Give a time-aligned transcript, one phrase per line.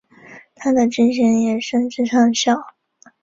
[0.55, 2.59] 他的军衔也升至上校。